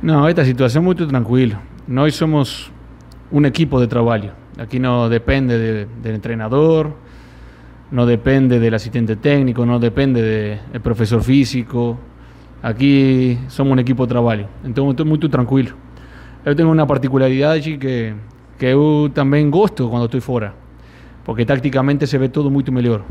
Não, 0.05 0.29
esta 0.29 0.45
situação 0.45 0.83
é 0.83 0.85
muito 0.85 1.07
tranquila. 1.07 1.63
Nós 1.89 2.15
somos 2.15 2.71
um 3.33 3.43
equipo 3.47 3.81
de 3.81 3.87
trabalho. 3.87 4.33
Aquí 4.59 4.79
no 4.79 5.09
depende 5.09 5.87
del 6.03 6.15
entrenador, 6.15 6.93
no 7.91 8.05
depende 8.05 8.61
del 8.61 8.75
asistente 8.75 9.17
técnico, 9.17 9.65
no 9.65 9.79
depende 9.79 10.21
del 10.71 10.81
profesor 10.83 11.23
físico. 11.23 11.99
Aquí 12.63 13.39
somos 13.49 13.73
un 13.73 13.79
equipo 13.79 14.05
de 14.05 14.11
trabajo. 14.11 14.43
Entonces 14.63 14.91
estoy 14.91 15.07
muy 15.07 15.19
tranquilo. 15.21 15.71
Yo 16.45 16.55
tengo 16.55 16.71
una 16.71 16.87
particularidad 16.87 17.53
allí 17.53 17.79
que, 17.79 18.13
que 18.59 18.73
yo 18.73 19.11
también 19.11 19.51
gosto 19.51 19.89
cuando 19.89 20.05
estoy 20.05 20.21
fuera, 20.21 20.53
porque 21.25 21.47
tácticamente 21.47 22.07
se 22.07 22.19
ve 22.19 22.29
todo 22.29 22.51
muy 22.51 22.63
mejor. 22.65 23.05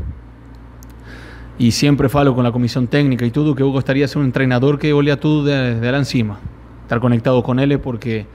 Y 1.58 1.72
siempre 1.72 2.08
falo 2.08 2.36
con 2.36 2.44
la 2.44 2.52
comisión 2.52 2.86
técnica 2.86 3.26
y 3.26 3.32
todo 3.32 3.52
que 3.52 3.64
yo 3.64 3.70
gustaría 3.70 4.06
ser 4.06 4.18
un 4.18 4.26
entrenador 4.26 4.78
que 4.78 4.92
olea 4.92 5.18
todo 5.18 5.42
de, 5.42 5.80
de 5.80 5.88
encima, 5.88 6.38
estar 6.84 7.00
conectado 7.00 7.42
con 7.42 7.58
él 7.58 7.78
porque 7.80 8.26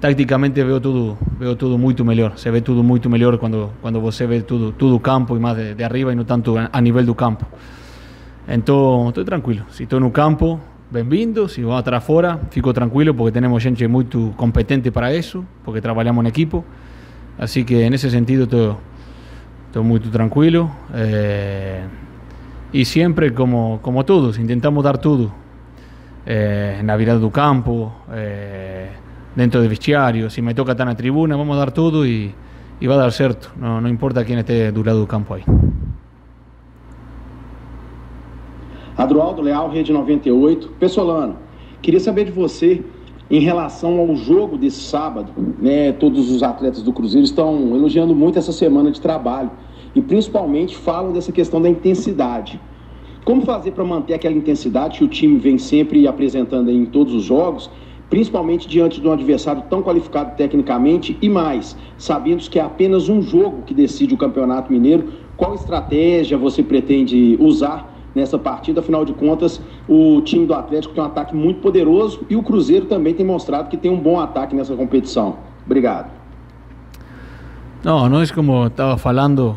tácticamente 0.00 0.64
veo 0.64 0.80
todo 0.80 1.18
veo 1.38 1.56
todo 1.56 1.76
muito 1.76 2.04
melhor. 2.04 2.32
Se 2.36 2.50
ve 2.50 2.62
tudo 2.62 2.82
muito 2.82 3.10
melhor 3.10 3.38
quando 3.38 3.72
quando 3.82 4.00
você 4.00 4.26
vê 4.26 4.40
tudo 4.42 4.72
tudo 4.72 4.98
campo 4.98 5.36
e 5.36 5.40
mais 5.40 5.56
de, 5.56 5.74
de 5.74 5.84
arriba 5.84 6.12
e 6.12 6.16
não 6.16 6.24
tanto 6.24 6.56
a 6.56 6.80
nível 6.80 7.04
do 7.04 7.14
campo. 7.14 7.46
Então 8.48 9.08
estou 9.08 9.24
tranquilo. 9.24 9.64
Se 9.68 9.82
estou 9.82 10.00
no 10.00 10.10
campo 10.10 10.58
bem-vindo 10.90 11.48
se 11.48 11.62
vou 11.62 11.76
atrás 11.76 12.02
fora 12.02 12.40
fico 12.50 12.72
tranquilo 12.72 13.14
porque 13.14 13.30
temos 13.30 13.62
gente 13.62 13.86
muito 13.86 14.34
competente 14.36 14.90
para 14.90 15.14
isso 15.14 15.44
porque 15.64 15.80
trabalhamos 15.80 16.24
em 16.24 16.28
equipo. 16.28 16.64
Assim 17.38 17.64
que 17.64 17.88
nesse 17.90 18.10
sentido 18.10 18.44
estou 18.44 18.80
estou 19.66 19.84
muito 19.84 20.10
tranquilo. 20.10 20.70
Eh, 20.94 21.84
e 22.72 22.84
sempre 22.84 23.32
como 23.32 23.80
como 23.82 24.02
todos 24.04 24.38
intentamos 24.38 24.82
dar 24.82 24.96
tudo 24.96 25.32
eh, 26.26 26.80
na 26.82 26.96
virada 26.96 27.18
do 27.18 27.30
campo 27.30 27.92
eh, 28.12 28.88
dentro 29.34 29.60
del 29.60 29.68
vestiario. 29.68 30.30
Si 30.30 30.42
me 30.42 30.54
toca 30.54 30.72
estar 30.72 30.86
en 30.86 30.90
la 30.90 30.96
tribuna, 30.96 31.36
vamos 31.36 31.56
dar 31.56 31.72
todo 31.72 32.06
y, 32.06 32.32
y 32.80 32.86
va 32.86 32.94
a 32.94 32.98
dar 32.98 33.12
cierto. 33.12 33.48
No, 33.56 33.80
no 33.80 33.88
importa 33.88 34.24
quién 34.24 34.38
esté 34.38 34.72
do 34.72 34.82
lado 34.82 35.00
do 35.00 35.06
campo 35.06 35.34
aí. 35.34 35.42
Adroaldo 38.96 39.40
Leal, 39.40 39.70
Rede 39.70 39.92
98. 39.92 40.68
Pessolano, 40.78 41.36
queria 41.80 42.00
saber 42.00 42.24
de 42.24 42.32
você 42.32 42.82
em 43.30 43.40
relação 43.40 43.98
ao 43.98 44.14
jogo 44.16 44.58
desse 44.58 44.80
sábado. 44.80 45.32
Né, 45.58 45.92
todos 45.92 46.30
os 46.30 46.42
atletas 46.42 46.82
do 46.82 46.92
Cruzeiro 46.92 47.24
estão 47.24 47.74
elogiando 47.74 48.14
muito 48.14 48.38
essa 48.38 48.52
semana 48.52 48.90
de 48.90 49.00
trabalho 49.00 49.50
e 49.94 50.00
principalmente 50.02 50.76
falam 50.76 51.12
dessa 51.12 51.32
questão 51.32 51.62
da 51.62 51.68
intensidade. 51.68 52.60
Como 53.24 53.42
fazer 53.42 53.72
para 53.72 53.84
manter 53.84 54.14
aquela 54.14 54.34
intensidade 54.34 54.98
que 54.98 55.04
o 55.04 55.08
time 55.08 55.38
vem 55.38 55.58
sempre 55.58 56.06
apresentando 56.06 56.70
em 56.70 56.86
todos 56.86 57.14
os 57.14 57.24
jogos 57.24 57.70
principalmente 58.10 58.68
diante 58.68 59.00
de 59.00 59.06
um 59.06 59.12
adversário 59.12 59.62
tão 59.70 59.80
qualificado 59.80 60.36
tecnicamente 60.36 61.16
e 61.22 61.28
mais, 61.28 61.76
sabendo 61.96 62.42
que 62.50 62.58
é 62.58 62.62
apenas 62.62 63.08
um 63.08 63.22
jogo 63.22 63.62
que 63.62 63.72
decide 63.72 64.12
o 64.12 64.18
Campeonato 64.18 64.70
Mineiro. 64.70 65.12
Qual 65.36 65.54
estratégia 65.54 66.36
você 66.36 66.60
pretende 66.62 67.38
usar 67.40 67.88
nessa 68.12 68.36
partida? 68.36 68.80
Afinal 68.80 69.04
de 69.04 69.12
contas, 69.14 69.62
o 69.88 70.20
time 70.22 70.44
do 70.44 70.52
Atlético 70.52 70.92
tem 70.92 71.02
um 71.02 71.06
ataque 71.06 71.34
muito 71.34 71.60
poderoso 71.60 72.26
e 72.28 72.34
o 72.34 72.42
Cruzeiro 72.42 72.86
também 72.86 73.14
tem 73.14 73.24
mostrado 73.24 73.68
que 73.68 73.76
tem 73.76 73.90
um 73.90 73.98
bom 73.98 74.18
ataque 74.18 74.56
nessa 74.56 74.74
competição. 74.74 75.36
Obrigado. 75.64 76.10
Não, 77.84 78.08
nós 78.08 78.30
como 78.30 78.66
estava 78.66 78.98
falando, 78.98 79.54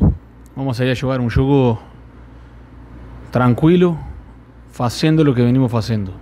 vamos 0.55 0.79
a 0.79 0.85
ir 0.85 0.91
a 0.91 0.93
jogar 0.93 1.19
um 1.19 1.29
jogo 1.29 1.77
tranquilo, 3.33 3.97
fazendo 4.71 5.23
o 5.23 5.33
que 5.33 5.41
venimos 5.41 5.71
fazendo. 5.71 6.13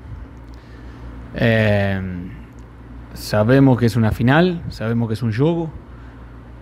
Eh, 1.35 2.01
sabemos 3.13 3.77
que 3.77 3.85
es 3.85 3.97
una 3.97 4.11
final, 4.11 4.63
sabemos 4.69 5.09
que 5.09 5.15
es 5.15 5.21
un 5.21 5.33
juego, 5.33 5.69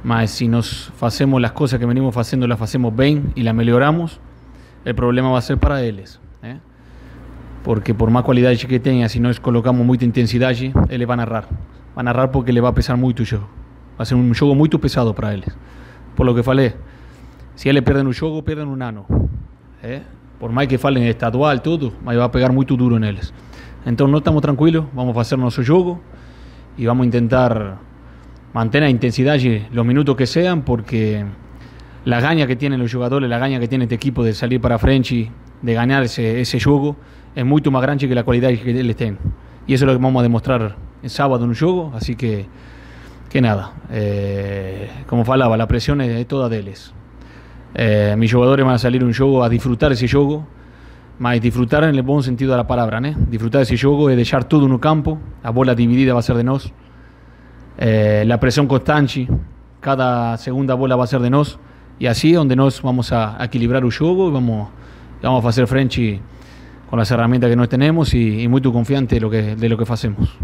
mas 0.04 0.32
si 0.32 0.48
nos 0.48 0.92
hacemos 1.02 1.40
las 1.40 1.52
cosas 1.52 1.80
que 1.80 1.86
venimos 1.86 2.18
haciendo, 2.18 2.48
las 2.48 2.60
hacemos 2.60 2.96
bien 2.96 3.32
y 3.36 3.44
las 3.44 3.54
mejoramos, 3.54 4.20
el 4.86 4.96
problema 4.96 5.30
va 5.30 5.38
a 5.38 5.44
ser 5.44 5.60
para 5.60 5.84
ellos. 5.84 6.20
¿eh? 6.42 6.58
Porque 7.64 7.94
por 7.94 8.10
más 8.10 8.24
cualidad 8.24 8.52
que 8.58 8.80
tenga, 8.80 9.08
si 9.08 9.20
nos 9.20 9.40
colocamos 9.40 9.86
mucha 9.86 10.04
intensidad 10.04 10.54
él 10.90 11.08
va 11.08 11.14
a 11.14 11.18
narrar. 11.18 11.46
Va 11.96 12.02
a 12.02 12.04
narrar 12.04 12.32
porque 12.32 12.52
le 12.54 12.60
va 12.60 12.70
a 12.70 12.74
pesar 12.74 12.98
mucho 12.98 13.22
el 13.22 13.30
juego. 13.30 13.48
Va 14.00 14.02
a 14.02 14.06
ser 14.06 14.18
un 14.18 14.34
juego 14.34 14.56
muy 14.56 14.68
pesado 14.68 15.14
para 15.14 15.32
ellos. 15.32 15.56
Por 16.16 16.26
lo 16.26 16.34
que 16.34 16.42
falé, 16.42 16.74
si 17.54 17.70
él 17.70 17.84
pierden 17.84 18.08
un 18.08 18.16
juego, 18.16 18.44
pierden 18.44 18.68
un 18.68 18.82
ano. 18.82 19.06
¿eh? 19.84 20.02
Por 20.40 20.52
más 20.52 20.68
que 20.68 20.78
falen 20.78 21.04
estadual, 21.04 21.62
todo, 21.62 21.92
va 22.06 22.24
a 22.24 22.32
pegar 22.32 22.54
muy 22.54 22.66
duro 22.66 22.98
en 22.98 23.04
ellos. 23.04 23.34
Entonces 23.86 24.12
no 24.12 24.18
estamos 24.20 24.42
tranquilos, 24.42 24.86
vamos 24.94 25.16
a 25.18 25.22
hacer 25.22 25.38
nuestro 25.38 25.64
juego 25.66 26.00
y 26.78 26.86
vamos 26.86 27.04
a 27.04 27.06
intentar 27.06 27.78
mantener 28.54 28.88
la 28.88 28.92
intensidad 28.92 29.36
y 29.38 29.66
los 29.72 29.86
minutos 29.86 30.16
que 30.16 30.26
sean, 30.26 30.64
porque 30.64 31.26
la 32.06 32.20
gaña 32.22 32.48
que 32.48 32.56
tienen 32.56 32.80
los 32.80 32.92
jugadores, 32.92 33.30
la 33.30 33.38
gaña 33.38 33.60
que 33.60 33.68
tiene 33.68 33.86
este 33.86 33.96
equipo 33.96 34.24
de 34.24 34.34
salir 34.34 34.62
para 34.62 34.78
Frenchy, 34.80 35.30
de 35.62 35.74
ganar 35.74 36.04
ese, 36.04 36.42
ese 36.42 36.60
juego, 36.60 36.96
es 37.36 37.46
mucho 37.46 37.72
más 37.72 37.82
grande 37.82 38.08
que 38.08 38.16
la 38.16 38.24
calidad 38.24 38.50
que 38.50 38.72
ellos 38.72 38.96
tienen. 38.96 39.20
Y 39.68 39.74
eso 39.74 39.86
es 39.86 39.88
lo 39.88 39.98
que 39.98 40.04
vamos 40.04 40.20
a 40.20 40.24
demostrar 40.24 40.76
el 41.02 41.10
sábado 41.10 41.46
un 41.46 41.56
juego, 41.56 41.92
así 41.96 42.16
que, 42.16 42.48
que 43.30 43.42
nada, 43.42 43.74
eh, 43.92 44.90
como 45.08 45.24
falaba, 45.24 45.56
la 45.58 45.68
presión 45.68 46.02
es, 46.02 46.28
toda 46.28 46.50
de 46.50 46.60
ellos. 46.60 46.94
Eh, 47.76 48.16
mis 48.18 48.34
jugadores 48.34 48.66
van 48.66 48.76
a 48.76 48.80
salir 48.80 49.04
un 49.04 49.14
juego 49.14 49.44
a 49.44 49.50
disfrutar 49.50 49.92
ese 49.92 50.08
juego, 50.08 50.48
más 51.20 51.40
disfrutar 51.40 51.84
en 51.84 51.96
el 51.96 52.02
buen 52.02 52.24
sentido 52.24 52.52
de 52.52 52.58
la 52.58 52.68
palabra, 52.68 53.00
¿no? 53.00 53.14
Disfrutar 53.30 53.62
ese 53.62 53.78
juego 53.78 54.10
es 54.10 54.18
dejar 54.18 54.46
todo 54.46 54.66
en 54.66 54.72
un 54.72 54.80
campo, 54.80 55.20
la 55.44 55.52
bola 55.52 55.76
dividida 55.76 56.14
va 56.14 56.20
a 56.20 56.24
ser 56.24 56.36
de 56.38 56.44
nos, 56.44 56.74
eh, 57.78 58.24
la 58.26 58.40
presión 58.40 58.68
constante, 58.68 59.28
cada 59.80 60.38
segunda 60.38 60.74
bola 60.74 60.96
va 60.96 61.04
a 61.04 61.08
ser 61.08 61.22
de 61.22 61.30
nos, 61.30 61.60
y 62.00 62.08
así 62.08 62.32
donde 62.32 62.56
nos 62.56 62.82
vamos 62.82 63.12
a 63.12 63.38
equilibrar 63.44 63.84
el 63.84 63.92
juego 63.92 64.30
y 64.30 64.32
vamos, 64.32 64.70
vamos 65.22 65.46
a 65.46 65.50
hacer 65.50 65.68
frente 65.68 66.22
con 66.90 66.98
las 66.98 67.12
herramientas 67.12 67.50
que 67.50 67.56
nos 67.56 67.70
tenemos 67.70 68.14
y, 68.14 68.42
y 68.42 68.48
muy 68.48 68.62
confiante 68.62 69.16
de 69.16 69.22
lo 69.22 69.30
que, 69.30 69.56
de 69.56 69.70
lo 69.70 69.78
que 69.78 69.94
hacemos. 69.94 70.38